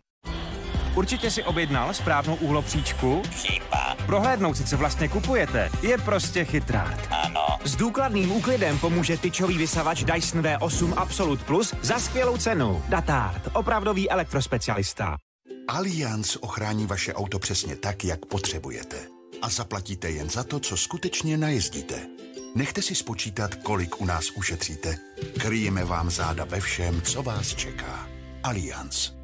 [0.98, 3.22] Určitě si objednal správnou úhlopříčku?
[3.30, 3.96] Chyba.
[4.06, 7.00] Prohlédnout si, co vlastně kupujete, je prostě chytrát.
[7.11, 7.46] Ano.
[7.64, 12.82] S důkladným úklidem pomůže tyčový vysavač Dyson V8 Absolute Plus za skvělou cenu.
[12.88, 15.16] Datard, opravdový elektrospecialista.
[15.68, 18.96] Allianz ochrání vaše auto přesně tak, jak potřebujete.
[19.42, 22.06] A zaplatíte jen za to, co skutečně najezdíte.
[22.54, 24.98] Nechte si spočítat, kolik u nás ušetříte.
[25.40, 28.06] Kryjeme vám záda ve všem, co vás čeká.
[28.42, 29.17] Allianz.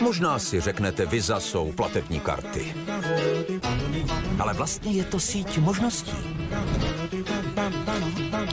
[0.00, 2.74] Možná si řeknete, Visa jsou platební karty.
[4.38, 6.16] Ale vlastně je to síť možností.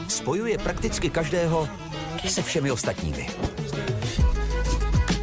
[0.08, 1.68] Spojuje prakticky každého
[2.28, 3.26] se všemi ostatními.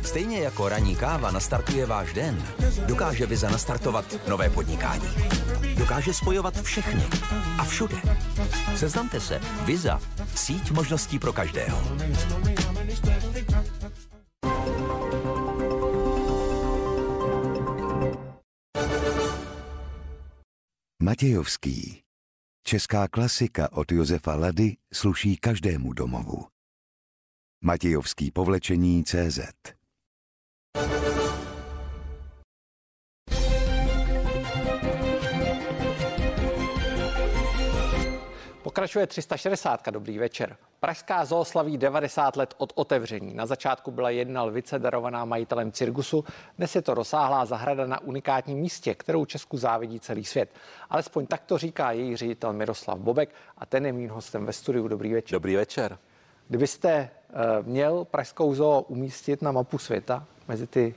[0.03, 2.43] Stejně jako ranní káva nastartuje váš den,
[2.85, 5.09] dokáže Visa nastartovat nové podnikání.
[5.75, 7.03] Dokáže spojovat všechny
[7.57, 7.95] a všude.
[8.75, 9.41] Seznamte se.
[9.65, 10.01] Visa.
[10.35, 11.81] Síť možností pro každého.
[21.21, 22.03] Matějovský.
[22.63, 26.45] Česká klasika od Josefa Lady sluší každému domovu.
[27.63, 29.39] Matějovský povlečení CZ
[38.71, 39.89] Pokračuje 360.
[39.89, 40.57] Dobrý večer.
[40.79, 43.33] Pražská zoo slaví 90 let od otevření.
[43.33, 46.23] Na začátku byla jedna lvice darovaná majitelem cirkusu.
[46.57, 50.49] Dnes je to rozsáhlá zahrada na unikátním místě, kterou Česku závidí celý svět.
[50.89, 54.87] Alespoň tak to říká její ředitel Miroslav Bobek a ten je mým hostem ve studiu.
[54.87, 55.35] Dobrý večer.
[55.35, 55.97] Dobrý večer.
[56.47, 60.95] Kdybyste uh, měl Pražskou zoo umístit na mapu světa mezi ty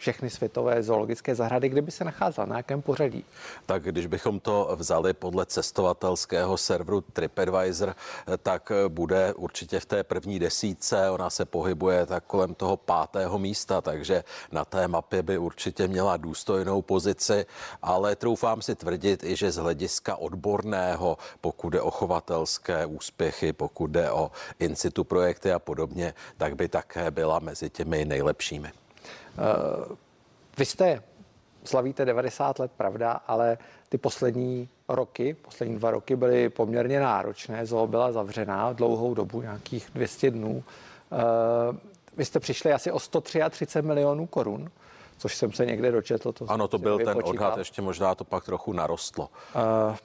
[0.00, 3.24] všechny světové zoologické zahrady, kde by se nacházela, na jakém pořadí?
[3.66, 7.94] Tak když bychom to vzali podle cestovatelského serveru TripAdvisor,
[8.42, 13.80] tak bude určitě v té první desítce, ona se pohybuje tak kolem toho pátého místa,
[13.80, 17.46] takže na té mapě by určitě měla důstojnou pozici,
[17.82, 23.86] ale troufám si tvrdit i, že z hlediska odborného, pokud jde o chovatelské úspěchy, pokud
[23.90, 28.72] jde o in situ projekty a podobně, tak by také byla mezi těmi nejlepšími.
[29.38, 29.96] Uh,
[30.58, 31.02] vy jste
[31.64, 37.66] slavíte 90 let, pravda, ale ty poslední roky, poslední dva roky byly poměrně náročné.
[37.66, 40.50] Zoo byla zavřená dlouhou dobu, nějakých 200 dnů.
[40.52, 41.76] Uh,
[42.16, 44.70] vy jste přišli asi o 133 milionů korun,
[45.18, 46.32] což jsem se někde dočetl.
[46.32, 49.28] To ano, to byl ten odhad, ještě možná to pak trochu narostlo.
[49.54, 49.96] Uh,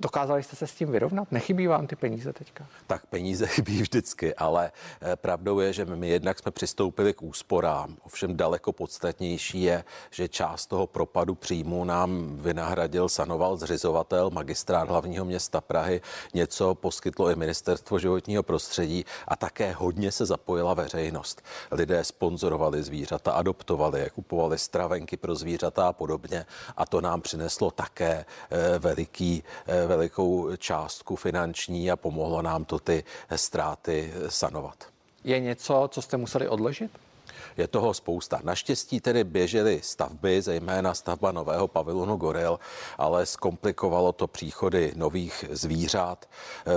[0.00, 1.32] Dokázali jste se s tím vyrovnat?
[1.32, 2.66] Nechybí vám ty peníze teďka?
[2.86, 7.96] Tak peníze chybí vždycky, ale eh, pravdou je, že my jednak jsme přistoupili k úsporám.
[8.02, 15.24] Ovšem daleko podstatnější je, že část toho propadu příjmu nám vynahradil, sanoval zřizovatel, magistrát hlavního
[15.24, 16.00] města Prahy.
[16.34, 21.42] Něco poskytlo i ministerstvo životního prostředí a také hodně se zapojila veřejnost.
[21.70, 26.46] Lidé sponzorovali zvířata, adoptovali kupovali stravenky pro zvířata a podobně.
[26.76, 32.78] A to nám přineslo také eh, veliký eh, velikou částku finanční a pomohlo nám to
[32.78, 33.04] ty
[33.36, 34.84] ztráty sanovat.
[35.24, 36.90] Je něco, co jste museli odložit?
[37.58, 38.40] Je toho spousta.
[38.44, 42.58] Naštěstí tedy běžely stavby, zejména stavba nového pavilonu Goril,
[42.98, 46.26] ale zkomplikovalo to příchody nových zvířat.
[46.66, 46.72] Eh,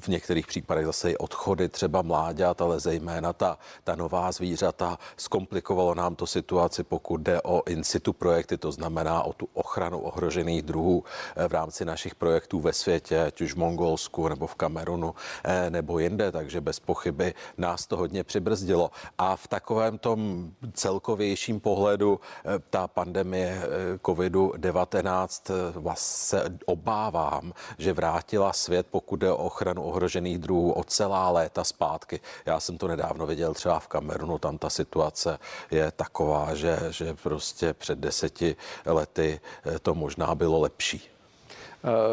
[0.00, 4.98] v některých případech zase i odchody třeba mláďat, ale zejména ta, ta nová zvířata.
[5.16, 10.00] Zkomplikovalo nám to situaci, pokud jde o in situ projekty, to znamená o tu ochranu
[10.00, 11.04] ohrožených druhů
[11.36, 15.14] eh, v rámci našich projektů ve světě, ať už v Mongolsku nebo v Kamerunu
[15.44, 18.90] eh, nebo jinde, takže bez pochyby nás to hodně přibrzdilo.
[19.18, 25.54] A v takovém tom tom celkovějším pohledu eh, ta pandemie eh, COVID-19
[25.90, 31.64] eh, se obávám, že vrátila svět, pokud jde o ochranu ohrožených druhů, o celá léta
[31.64, 32.20] zpátky.
[32.46, 35.38] Já jsem to nedávno viděl třeba v Kamerunu, tam ta situace
[35.70, 39.40] je taková, že, že prostě před deseti lety
[39.82, 41.02] to možná bylo lepší.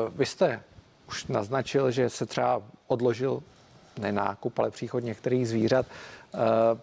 [0.10, 0.64] Vy jste
[1.08, 3.44] už naznačil, že se třeba odložil
[4.00, 5.86] nenákup, ale příchod některých zvířat.
[5.86, 6.38] Eh,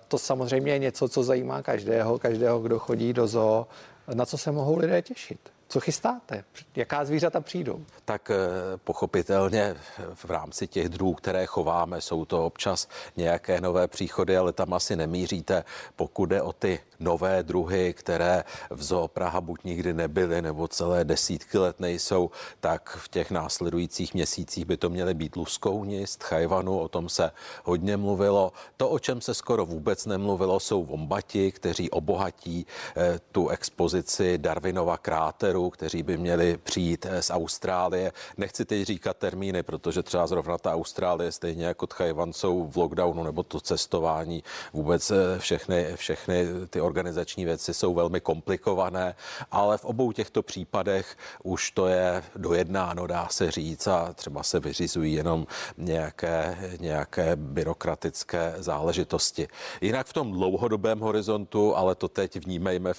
[0.09, 3.67] to samozřejmě je něco, co zajímá každého, každého, kdo chodí do zoo.
[4.15, 5.41] Na co se mohou lidé těšit?
[5.73, 6.45] Co chystáte?
[6.77, 7.85] Jaká zvířata přijdou?
[8.05, 8.37] Tak eh,
[8.85, 9.77] pochopitelně
[10.15, 14.97] v rámci těch druhů, které chováme, jsou to občas nějaké nové příchody, ale tam asi
[14.97, 15.65] nemíříte.
[15.97, 21.05] Pokud jde o ty nové druhy, které v zoo Praha buď nikdy nebyly nebo celé
[21.05, 22.31] desítky let nejsou,
[22.61, 27.31] tak v těch následujících měsících by to měly být luskouni z Tchajvanu, o tom se
[27.65, 28.53] hodně mluvilo.
[28.77, 34.97] To, o čem se skoro vůbec nemluvilo, jsou vombati, kteří obohatí eh, tu expozici Darwinova
[34.97, 38.13] kráteru, kteří by měli přijít eh, z Austrálie.
[38.37, 43.23] Nechci teď říkat termíny, protože třeba zrovna ta Austrálie, stejně jako Tchajvan, jsou v lockdownu
[43.23, 49.15] nebo to cestování, vůbec eh, všechny, všechny ty organizační věci jsou velmi komplikované,
[49.51, 54.61] ale v obou těchto případech už to je dojednáno, dá se říct, a třeba se
[54.61, 55.47] vyřizují jenom
[55.77, 59.49] nějaké, nějaké byrokratické záležitosti.
[59.81, 62.93] Jinak v tom dlouhodobém horizontu, ale to teď vnímejme,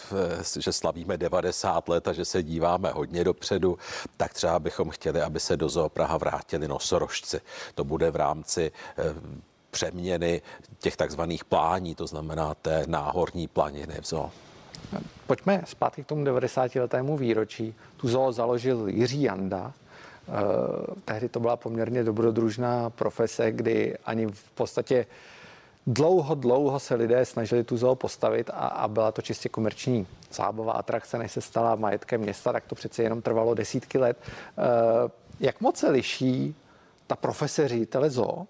[0.60, 3.77] že slavíme 90 let a že se díváme hodně dopředu,
[4.17, 7.41] tak třeba bychom chtěli, aby se do Zoo Praha vrátili nosorožci.
[7.75, 9.03] To bude v rámci eh,
[9.71, 10.41] přeměny
[10.79, 14.31] těch takzvaných plání, to znamená té náhorní planiny v zoo.
[15.27, 17.75] Pojďme zpátky k tomu 90 letému výročí.
[17.97, 19.73] Tu zoo založil Jiří Janda.
[19.73, 20.31] Eh,
[21.05, 25.05] tehdy to byla poměrně dobrodružná profese, kdy ani v podstatě
[25.88, 30.74] dlouho, dlouho se lidé snažili tu zoo postavit a, a byla to čistě komerční zábava,
[30.74, 34.17] atrakce, než se stala majetkem města, tak to přece jenom trvalo desítky let.
[34.22, 34.62] Eh,
[35.39, 36.56] jak moc se liší
[37.08, 38.48] ta profese ředitele zoo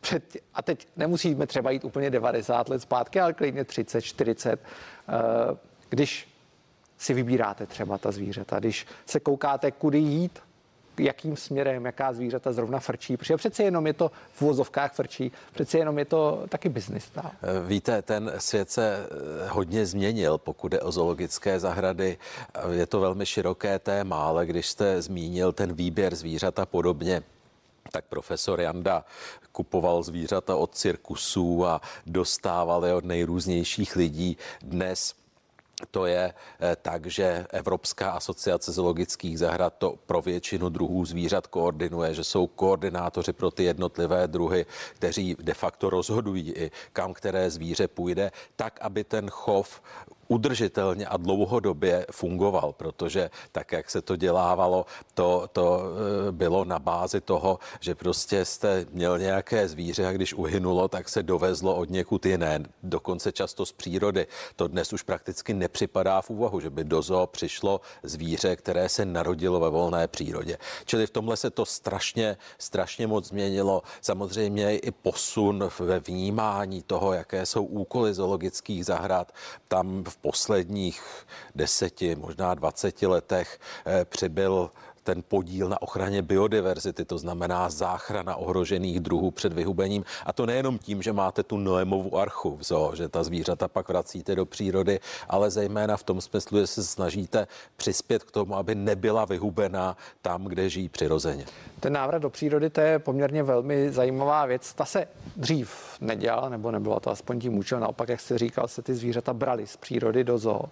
[0.00, 5.56] před, a teď nemusíme třeba jít úplně 90 let zpátky, ale klidně 30, 40, eh,
[5.88, 6.28] když
[6.98, 10.38] si vybíráte třeba ta zvířata, když se koukáte, kudy jít,
[11.00, 15.78] jakým směrem, jaká zvířata zrovna frčí, protože přece jenom je to v vozovkách frčí, přece
[15.78, 17.10] jenom je to taky biznis.
[17.66, 22.18] Víte, ten svět se eh, hodně změnil, pokud je o zoologické zahrady.
[22.70, 27.22] Je to velmi široké téma, ale když jste zmínil ten výběr zvířat a podobně,
[27.92, 29.04] tak profesor Janda
[29.52, 34.36] kupoval zvířata od cirkusů a dostával je od nejrůznějších lidí.
[34.62, 35.14] Dnes
[35.90, 42.14] to je eh, tak, že Evropská asociace zoologických zahrad to pro většinu druhů zvířat koordinuje,
[42.14, 47.88] že jsou koordinátoři pro ty jednotlivé druhy, kteří de facto rozhodují i kam které zvíře
[47.88, 49.82] půjde, tak, aby ten chov
[50.28, 55.82] udržitelně a dlouhodobě fungoval, protože tak, jak se to dělávalo, to, to
[56.28, 61.08] eh, bylo na bázi toho, že prostě jste měl nějaké zvíře a když uhynulo, tak
[61.08, 64.26] se dovezlo od někud jiné, dokonce často z přírody.
[64.56, 69.04] To dnes už prakticky nepřipadá v úvahu, že by do zoo přišlo zvíře, které se
[69.04, 70.58] narodilo ve volné přírodě.
[70.84, 73.82] Čili v tomhle se to strašně, strašně moc změnilo.
[74.00, 79.32] Samozřejmě i posun ve vnímání toho, jaké jsou úkoly zoologických zahrad.
[79.68, 81.02] Tam v posledních
[81.54, 84.70] deseti, možná dvaceti letech eh, přibyl
[85.08, 90.04] ten podíl na ochraně biodiverzity, to znamená záchrana ohrožených druhů před vyhubením.
[90.26, 93.88] A to nejenom tím, že máte tu Noemovu archu v zoo, že ta zvířata pak
[93.88, 97.46] vracíte do přírody, ale zejména v tom smyslu, že se snažíte
[97.76, 101.44] přispět k tomu, aby nebyla vyhubená tam, kde žijí přirozeně.
[101.80, 104.74] Ten návrat do přírody, to je poměrně velmi zajímavá věc.
[104.74, 107.80] Ta se dřív nedělala, nebo nebyla to aspoň tím účel.
[107.80, 110.64] Naopak, jak jste říkal, se ty zvířata brali z přírody do zoo.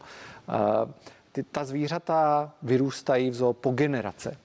[1.37, 4.37] Ty, ta zvířata vyrůstají v zoo po generace.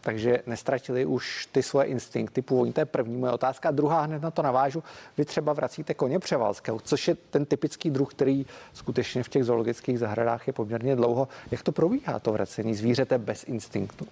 [0.00, 2.72] Takže nestratili už ty svoje instinkty původní.
[2.72, 3.68] To je první moje otázka.
[3.68, 4.82] A druhá hned na to navážu.
[5.18, 9.98] Vy třeba vracíte koně převalského, což je ten typický druh, který skutečně v těch zoologických
[9.98, 11.28] zahradách je poměrně dlouho.
[11.50, 14.06] Jak to probíhá, to vracení zvířete bez instinktu?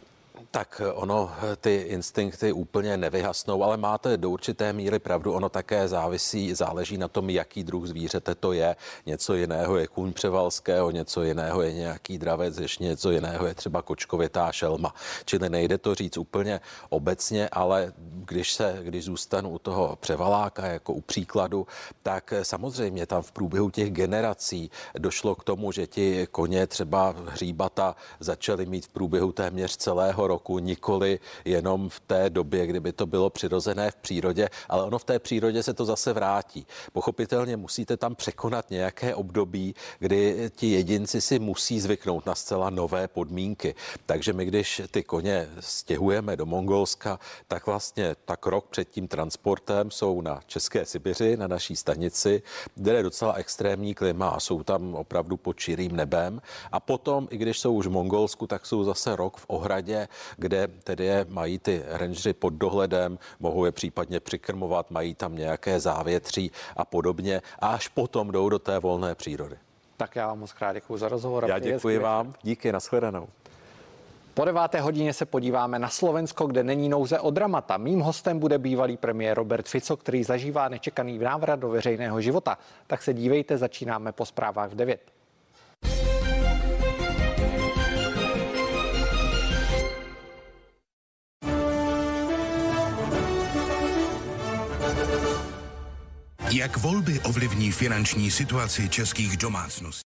[0.55, 1.30] Tak ono
[1.61, 5.32] ty instinkty úplně nevyhasnou, ale máte do určité míry pravdu.
[5.32, 8.76] Ono také závisí, záleží na tom, jaký druh zvířete to je.
[9.07, 13.82] Něco jiného je kůň převalského, něco jiného je nějaký dravec, ještě něco jiného je třeba
[13.82, 14.94] kočkovitá šelma.
[15.24, 20.92] Čili nejde to říct úplně obecně, ale když se, když zůstanu u toho převaláka jako
[20.92, 21.66] u příkladu,
[22.03, 27.96] tak samozřejmě tam v průběhu těch generací došlo k tomu, že ti koně třeba hříbata
[28.20, 33.07] začaly mít v průběhu téměř celého roku roku, nikoli jenom v té době, kdyby to
[33.07, 36.66] bylo přirozené v přírodě, ale ono v té přírodě se to zase vrátí.
[36.93, 43.09] Pochopitelně musíte tam překonat nějaké období, kdy ti jedinci si musí zvyknout na zcela nové
[43.09, 43.74] podmínky.
[44.07, 47.18] Takže my, když ty koně stěhujeme do Mongolska,
[47.49, 52.43] tak vlastně tak rok před tím transportem jsou na České Sibiři, na naší stanici,
[52.74, 56.43] kde je docela extrémní klima a jsou tam opravdu pod čirým nebem.
[56.72, 60.68] A potom, i když jsou už v Mongolsku, tak jsou zase rok v ohradě, kde
[60.85, 66.51] tedy je, mají ty rangeři pod dohledem, mohou je případně přikrmovat, mají tam nějaké závětří
[66.76, 69.57] a podobně a až potom jdou do té volné přírody.
[69.97, 71.45] Tak já vám moc krát děkuji za rozhovor.
[71.49, 73.28] Já děkuji vám, díky, nashledanou.
[74.35, 77.76] Po deváté hodině se podíváme na Slovensko, kde není nouze o dramata.
[77.76, 82.59] Mým hostem bude bývalý premiér Robert Fico, který zažívá nečekaný návrat do veřejného života.
[82.87, 85.01] Tak se dívejte, začínáme po zprávách v 9.
[96.55, 99.92] Jak volby ovlivní finanční situaci českých domácností?